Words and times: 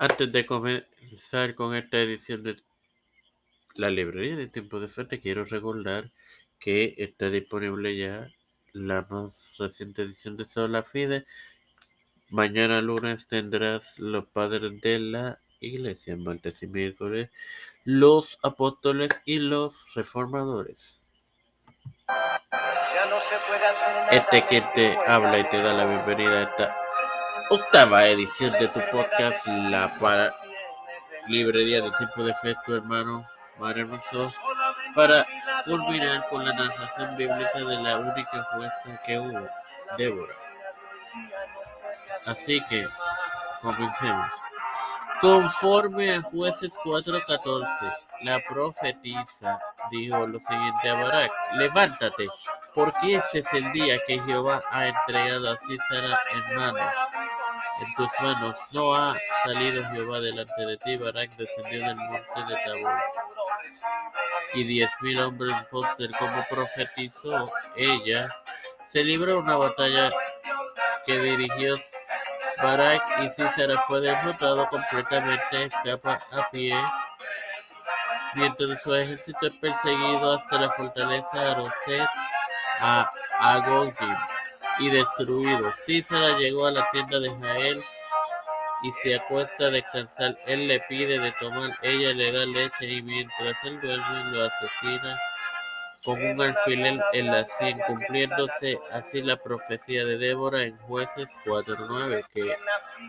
Antes 0.00 0.30
de 0.30 0.46
comenzar 0.46 1.56
con 1.56 1.74
esta 1.74 1.98
edición 1.98 2.44
de 2.44 2.62
la 3.74 3.90
librería 3.90 4.36
de 4.36 4.46
Tiempo 4.46 4.78
de 4.78 4.86
Fe, 4.86 5.04
te 5.04 5.18
quiero 5.18 5.44
recordar 5.44 6.12
que 6.60 6.94
está 6.98 7.30
disponible 7.30 7.96
ya 7.96 8.30
la 8.72 9.04
más 9.10 9.54
reciente 9.58 10.02
edición 10.02 10.36
de 10.36 10.44
Sola 10.44 10.84
Fide. 10.84 11.26
Mañana 12.28 12.80
lunes 12.80 13.26
tendrás 13.26 13.98
los 13.98 14.26
padres 14.26 14.80
de 14.80 15.00
la 15.00 15.40
iglesia, 15.58 16.16
martes 16.16 16.62
y 16.62 16.68
miércoles 16.68 17.30
los 17.82 18.38
apóstoles 18.44 19.08
y 19.24 19.40
los 19.40 19.94
reformadores. 19.96 21.02
Este 24.12 24.46
que 24.46 24.62
te 24.76 24.96
habla 25.08 25.40
y 25.40 25.44
te 25.50 25.60
da 25.60 25.72
la 25.72 25.86
bienvenida 25.86 26.38
a 26.38 26.42
esta 26.44 26.87
octava 27.50 28.06
edición 28.06 28.52
de 28.52 28.68
tu 28.68 28.80
podcast, 28.90 29.46
la 29.46 29.88
para 30.00 30.34
librería 31.28 31.80
de 31.82 31.90
tiempo 31.92 32.24
de 32.24 32.34
fe, 32.34 32.56
hermano 32.68 33.26
Mario 33.58 34.00
para 34.94 35.26
culminar 35.64 36.28
con 36.28 36.44
la 36.44 36.52
narración 36.52 37.16
bíblica 37.16 37.58
de 37.58 37.76
la 37.82 37.98
única 37.98 38.42
jueza 38.52 39.00
que 39.04 39.18
hubo, 39.18 39.48
Débora. 39.96 40.32
Así 42.26 42.60
que, 42.68 42.86
comencemos. 43.62 44.32
Conforme 45.20 46.14
a 46.14 46.22
jueces 46.22 46.76
4.14, 46.84 47.96
la 48.22 48.40
profetisa 48.48 49.60
dijo 49.90 50.26
lo 50.26 50.38
siguiente 50.40 50.88
a 50.88 51.02
Barak, 51.02 51.32
levántate, 51.54 52.28
porque 52.74 53.16
este 53.16 53.40
es 53.40 53.52
el 53.52 53.70
día 53.72 53.98
que 54.06 54.20
Jehová 54.20 54.62
ha 54.70 54.86
entregado 54.86 55.52
a 55.52 55.56
Císara 55.56 56.18
en 56.34 56.56
manos 56.56 56.92
en 57.80 57.94
tus 57.94 58.10
manos. 58.20 58.56
No 58.72 58.94
ha 58.94 59.16
salido 59.44 59.84
Jehová 59.90 60.20
delante 60.20 60.66
de 60.66 60.76
ti, 60.78 60.96
Barak 60.96 61.30
descendió 61.36 61.86
del 61.86 61.96
monte 61.96 62.44
de 62.48 62.56
Tabor. 62.64 63.02
Y 64.54 64.64
diez 64.64 64.90
mil 65.00 65.20
hombres 65.20 65.54
en 65.56 65.64
póster, 65.66 66.10
como 66.18 66.44
profetizó 66.48 67.50
ella, 67.76 68.28
se 68.88 69.04
libró 69.04 69.38
una 69.38 69.56
batalla 69.56 70.10
que 71.04 71.18
dirigió 71.18 71.76
Barak 72.62 73.22
y 73.22 73.30
Císara 73.30 73.80
fue 73.82 74.00
derrotado 74.00 74.66
completamente, 74.68 75.64
escapa 75.64 76.18
a 76.32 76.50
pie, 76.50 76.76
mientras 78.34 78.82
su 78.82 78.94
ejército 78.94 79.46
es 79.46 79.54
perseguido 79.54 80.36
hasta 80.36 80.60
la 80.60 80.70
fortaleza 80.70 81.50
Aroset 81.50 82.08
a 82.80 83.10
Agogim 83.38 84.16
y 84.78 84.90
destruido. 84.90 85.72
Císara 85.72 86.38
llegó 86.38 86.66
a 86.66 86.70
la 86.70 86.88
tienda 86.90 87.18
de 87.18 87.30
Jael 87.30 87.82
y 88.82 88.92
se 88.92 89.16
acuesta 89.16 89.66
a 89.66 89.70
descansar. 89.70 90.38
Él 90.46 90.68
le 90.68 90.80
pide 90.80 91.18
de 91.18 91.32
tomar, 91.40 91.70
ella 91.82 92.12
le 92.12 92.32
da 92.32 92.46
leche 92.46 92.86
y 92.86 93.02
mientras 93.02 93.56
él 93.64 93.80
duerme 93.80 94.32
lo 94.32 94.44
asesina 94.44 95.18
con 96.04 96.22
un 96.24 96.40
alfiler 96.40 97.00
en 97.12 97.26
la 97.26 97.44
sien, 97.44 97.78
cumpliéndose 97.86 98.78
así 98.92 99.20
la 99.22 99.36
profecía 99.36 100.04
de 100.04 100.16
Débora 100.16 100.62
en 100.62 100.76
Jueces 100.76 101.30
4.9, 101.44 102.24
que 102.32 102.56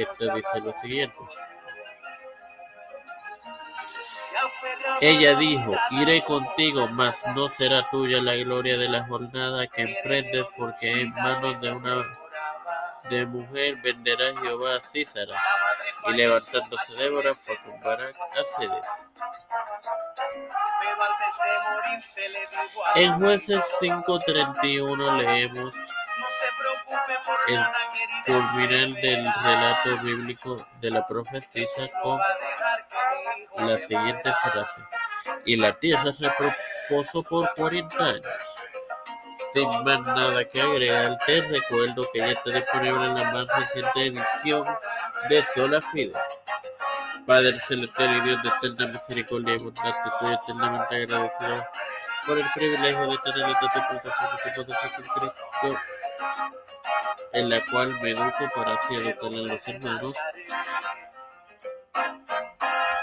esto 0.00 0.34
dice 0.34 0.60
lo 0.62 0.72
siguiente. 0.80 1.16
Ella 5.00 5.34
dijo, 5.34 5.74
iré 5.90 6.22
contigo, 6.22 6.88
mas 6.88 7.24
no 7.34 7.48
será 7.48 7.82
tuya 7.90 8.22
la 8.22 8.34
gloria 8.36 8.76
de 8.78 8.88
la 8.88 9.04
jornada 9.04 9.66
que 9.66 9.82
emprendes, 9.82 10.46
porque 10.56 11.02
en 11.02 11.12
manos 11.14 11.60
de 11.60 11.72
una 11.72 12.04
de 13.08 13.26
mujer 13.26 13.76
venderá 13.82 14.26
Jehová 14.40 14.76
a 14.76 14.80
Císara. 14.80 15.40
Y 16.08 16.12
levantándose 16.12 16.94
Débora 16.96 17.34
fue 17.34 17.56
con 17.58 17.80
Barak 17.80 18.14
a 18.16 18.44
Cedes. 18.44 19.10
En 22.94 23.18
jueces 23.18 23.64
5.31 23.80 25.16
leemos 25.18 25.74
el 27.48 27.64
culminar 28.24 29.00
del 29.00 29.32
relato 29.42 29.98
bíblico 30.02 30.66
de 30.80 30.90
la 30.90 31.06
profetisa 31.06 31.82
con 32.02 32.20
la 33.62 33.78
siguiente 33.78 34.32
frase. 34.42 34.82
Y 35.44 35.56
la 35.56 35.72
tierra 35.72 36.12
se 36.12 36.28
propuso 36.30 37.22
por 37.22 37.52
40 37.54 38.04
años. 38.04 38.26
Sin 39.52 39.68
más 39.84 40.00
nada 40.00 40.44
que 40.44 40.60
agregar, 40.62 41.18
te 41.26 41.42
recuerdo 41.42 42.08
que 42.12 42.20
ya 42.20 42.28
está 42.28 42.50
disponible 42.50 43.04
en 43.04 43.14
la 43.14 43.32
más 43.32 43.46
reciente 43.58 44.06
edición 44.06 44.64
de 45.28 45.42
Sola 45.42 45.80
Fide. 45.80 46.12
Padre 47.26 47.60
celestial 47.60 48.16
y 48.16 48.20
Dios 48.20 48.42
de 48.42 48.48
eterna 48.48 48.92
misericordia 48.92 49.54
y 49.54 49.58
bondad, 49.58 49.90
estoy 49.90 50.34
eternamente 50.34 50.96
agradecido 50.96 51.66
por 52.26 52.38
el 52.38 52.46
privilegio 52.54 53.06
de 53.06 53.18
tener 53.18 53.50
esta 53.50 53.64
interpretación 53.64 54.66
de 54.66 54.74
Cristo, 54.74 55.80
en 57.32 57.48
la 57.48 57.64
cual 57.70 58.00
me 58.00 58.10
educo 58.10 58.48
para 58.54 58.74
así 58.74 58.94
educar 58.94 59.28
a 59.28 59.36
los 59.36 59.68
hermanos. 59.68 60.14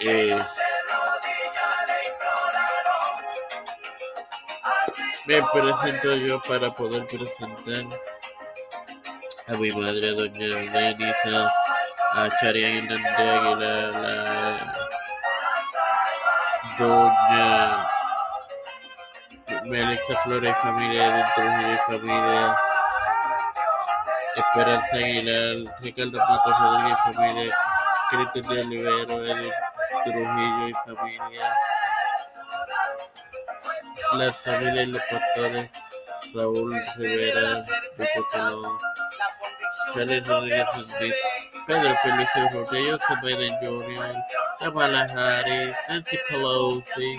Eh, 0.00 0.40
me 5.26 5.42
presento 5.52 6.14
yo 6.14 6.40
para 6.42 6.70
poder 6.70 7.04
presentar 7.06 7.84
a 9.48 9.52
mi 9.54 9.70
madre, 9.72 10.12
doña 10.12 10.56
Denisa, 10.70 11.52
a 12.14 12.28
Charian 12.40 12.76
Hernández 12.76 13.18
Aguilar, 13.18 13.96
a 13.96 14.68
doña 16.78 17.88
Melissa 19.64 20.16
Flores 20.22 20.58
familia, 20.58 21.10
de 21.10 21.24
Trujillo 21.34 21.74
y 21.74 21.78
familia, 21.90 22.56
Esperanza 24.36 24.96
Aguilar, 24.96 25.76
Ricardo 25.80 26.18
Matos 26.18 26.60
Rodríguez 26.60 26.98
familia, 27.00 27.56
Cristian 28.10 28.46
de 28.46 28.62
Olivero, 28.62 29.26
Edith 29.26 29.52
Trujillo 30.04 30.68
y 30.68 30.74
familia, 30.74 31.54
las 34.14 34.36
familias 34.36 34.86
y 34.86 34.86
los 34.86 35.02
pastores 35.10 35.72
Raúl 36.34 36.80
Rivera, 36.96 37.64
Rico 37.96 38.26
Colón, 38.32 38.78
Charlie 39.94 40.20
Rodríguez 40.20 40.66
Pedro 41.66 41.96
Pelicio 42.02 42.48
Rodríguez, 42.52 43.02
Kamala 44.58 45.02
Harris, 45.02 45.76
Nancy 45.88 46.18
Pelosi, 46.28 47.18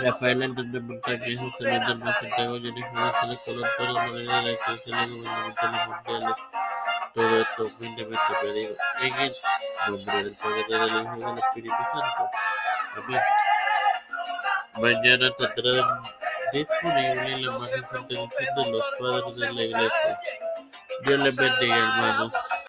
Rafael 0.00 0.42
Hernández 0.42 0.82
Montañez, 0.82 1.40
José 1.40 1.64
Luis 1.64 1.88
del 1.88 1.96
Santiago, 1.96 2.60
Jennifer 2.60 3.38
Colón, 3.44 3.68
toda 3.76 3.92
la 3.92 4.06
de. 4.42 4.58
Todo 7.14 7.40
esto 7.40 7.66
humildemente 7.78 8.32
pedido 8.40 8.76
nombre 9.90 10.24
del 10.24 10.34
Padre, 10.36 10.64
del 10.68 10.88
Hijo 10.88 11.16
y 11.16 11.20
del 11.20 11.38
Espíritu 11.38 11.76
Santo. 11.92 12.30
Amén. 12.96 13.20
Mañana 14.80 15.30
tendrán 15.36 16.02
disponible 16.52 17.38
la 17.38 17.52
más 17.52 17.70
reciente 17.70 18.14
edición 18.14 18.54
de 18.56 18.70
los 18.70 18.84
padres 18.98 19.36
de 19.36 19.52
la 19.52 19.62
iglesia. 19.62 20.20
Dios 21.04 21.20
les 21.20 21.36
bendiga, 21.36 21.76
hermanos. 21.76 22.32